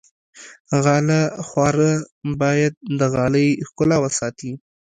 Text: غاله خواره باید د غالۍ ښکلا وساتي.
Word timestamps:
غاله 0.83 1.21
خواره 1.47 1.91
باید 2.41 2.73
د 2.99 3.01
غالۍ 3.13 3.47
ښکلا 3.67 3.97
وساتي. 4.01 4.51